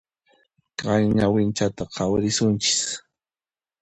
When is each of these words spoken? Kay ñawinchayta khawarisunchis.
Kay 0.79 1.03
ñawinchayta 1.17 1.83
khawarisunchis. 1.93 2.81